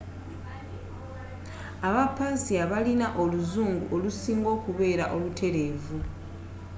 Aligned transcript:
abapersia 1.87 2.63
balina 2.71 3.07
oluzungu 3.23 3.83
olusinga 3.95 4.49
okubeera 4.57 5.05
olutereevu 5.15 5.97